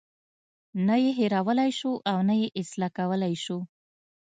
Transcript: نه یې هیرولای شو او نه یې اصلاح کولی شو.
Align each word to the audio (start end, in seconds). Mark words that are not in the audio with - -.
نه 0.87 0.95
یې 1.03 1.11
هیرولای 1.19 1.71
شو 1.79 1.91
او 2.11 2.17
نه 2.27 2.35
یې 2.41 2.47
اصلاح 2.61 2.91
کولی 2.97 3.35
شو. 3.43 3.57